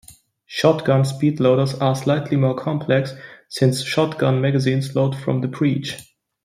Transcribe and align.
Shotgun 0.47 1.03
speedloaders 1.05 1.75
are 1.79 1.95
slightly 1.95 2.35
more 2.35 2.55
complex, 2.55 3.13
since 3.49 3.83
shotgun 3.83 4.41
magazines 4.41 4.95
load 4.95 5.15
from 5.15 5.41
the 5.41 5.47
breech. 5.47 5.95